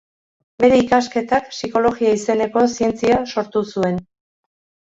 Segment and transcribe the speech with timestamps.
[0.61, 4.05] Bere ikasketak psikologia izeneko zientzia sortu zuen.